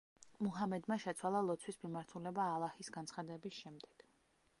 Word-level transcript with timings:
მუჰამედმა 0.45 0.95
შეცვალა 1.03 1.41
ლოცვის 1.49 1.77
მიმართულება 1.83 2.47
ალაჰის 2.55 2.91
განცხადების 2.99 3.59
შემდეგ. 3.67 4.07